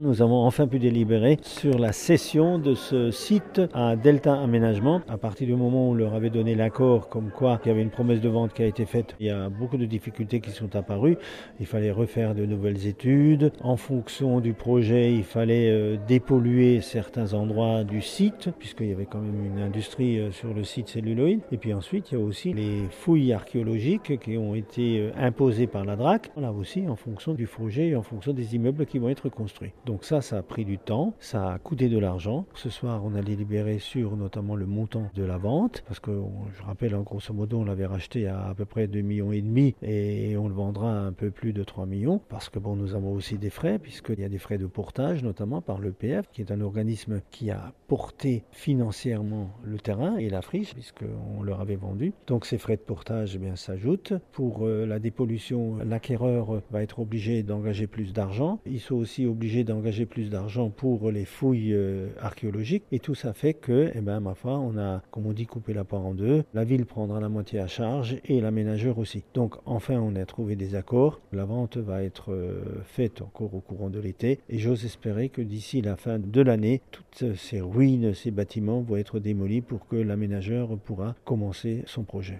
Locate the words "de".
2.60-2.76, 8.20-8.28, 9.76-9.86, 12.36-12.46, 31.88-31.98, 35.14-35.22, 41.54-41.64, 44.58-44.66, 52.76-52.82, 73.90-74.00, 76.18-76.40